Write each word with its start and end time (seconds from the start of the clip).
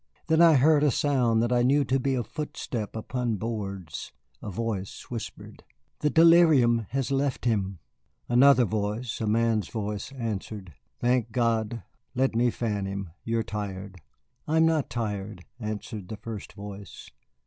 Then 0.25 0.41
I 0.41 0.55
heard 0.55 0.81
a 0.81 0.89
sound 0.89 1.43
that 1.43 1.53
I 1.53 1.61
knew 1.61 1.85
to 1.85 1.99
be 1.99 2.15
a 2.15 2.23
footstep 2.23 2.95
upon 2.95 3.35
boards. 3.35 4.11
A 4.41 4.49
voice 4.49 5.11
whispered: 5.11 5.63
"The 5.99 6.09
delirium 6.09 6.87
has 6.89 7.11
left 7.11 7.45
him." 7.45 7.77
Another 8.27 8.65
voice, 8.65 9.21
a 9.21 9.27
man's 9.27 9.67
voice, 9.69 10.11
answered: 10.13 10.73
"Thank 10.97 11.31
God! 11.31 11.83
Let 12.15 12.33
me 12.35 12.49
fan 12.49 12.87
him. 12.87 13.11
You 13.23 13.37
are 13.37 13.43
tired." 13.43 14.01
"I 14.47 14.57
am 14.57 14.65
not 14.65 14.89
tired," 14.89 15.45
answered 15.59 16.07
the 16.07 16.17
first 16.17 16.53
voice. 16.53 17.11